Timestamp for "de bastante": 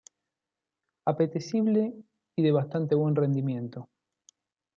2.41-2.95